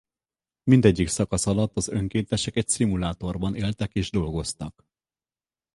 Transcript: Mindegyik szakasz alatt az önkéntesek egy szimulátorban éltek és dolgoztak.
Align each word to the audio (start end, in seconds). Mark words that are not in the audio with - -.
Mindegyik 0.63 1.07
szakasz 1.07 1.47
alatt 1.47 1.77
az 1.77 1.87
önkéntesek 1.89 2.55
egy 2.55 2.67
szimulátorban 2.67 3.55
éltek 3.55 3.93
és 3.95 4.11
dolgoztak. 4.11 4.85